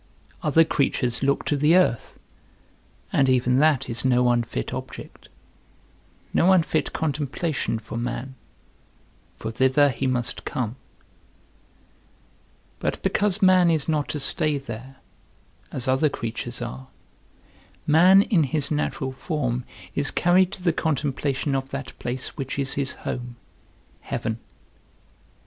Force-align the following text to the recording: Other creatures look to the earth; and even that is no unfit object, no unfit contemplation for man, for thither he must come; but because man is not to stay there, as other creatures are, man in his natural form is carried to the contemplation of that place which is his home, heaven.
Other 0.41 0.63
creatures 0.63 1.21
look 1.21 1.45
to 1.45 1.55
the 1.55 1.75
earth; 1.77 2.17
and 3.13 3.29
even 3.29 3.59
that 3.59 3.87
is 3.87 4.03
no 4.03 4.29
unfit 4.31 4.73
object, 4.73 5.29
no 6.33 6.53
unfit 6.53 6.91
contemplation 6.91 7.77
for 7.77 7.99
man, 7.99 8.33
for 9.35 9.51
thither 9.51 9.89
he 9.89 10.07
must 10.07 10.43
come; 10.43 10.75
but 12.79 12.99
because 13.03 13.43
man 13.43 13.69
is 13.69 13.87
not 13.87 14.09
to 14.09 14.19
stay 14.19 14.57
there, 14.57 14.95
as 15.71 15.87
other 15.87 16.09
creatures 16.09 16.63
are, 16.63 16.87
man 17.85 18.23
in 18.23 18.45
his 18.45 18.71
natural 18.71 19.11
form 19.11 19.65
is 19.93 20.09
carried 20.09 20.51
to 20.53 20.63
the 20.63 20.73
contemplation 20.73 21.53
of 21.53 21.69
that 21.69 21.93
place 21.99 22.29
which 22.29 22.57
is 22.57 22.73
his 22.73 22.93
home, 23.05 23.35
heaven. 23.99 24.39